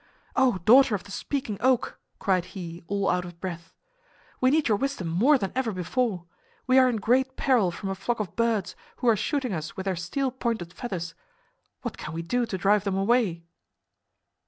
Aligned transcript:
"O 0.35 0.57
daughter 0.57 0.95
of 0.95 1.03
the 1.03 1.11
Speaking 1.11 1.57
Oak," 1.59 1.99
cried 2.17 2.45
he, 2.57 2.83
all 2.87 3.07
out 3.07 3.23
of 3.23 3.39
breath, 3.39 3.71
"we 4.41 4.49
need 4.49 4.67
your 4.67 4.75
wisdom 4.77 5.07
more 5.07 5.37
than 5.37 5.51
ever 5.53 5.71
before! 5.71 6.25
We 6.65 6.79
are 6.79 6.89
in 6.89 6.95
great 6.95 7.35
peril 7.37 7.69
from 7.69 7.89
a 7.89 7.93
flock 7.93 8.19
of 8.19 8.35
birds, 8.35 8.75
who 8.95 9.07
are 9.07 9.15
shooting 9.15 9.53
us 9.53 9.77
with 9.77 9.85
their 9.85 9.95
steel 9.95 10.31
pointed 10.31 10.73
feathers. 10.73 11.13
What 11.83 11.99
can 11.99 12.15
we 12.15 12.23
do 12.23 12.47
to 12.47 12.57
drive 12.57 12.83
them 12.83 12.97
away?" 12.97 13.43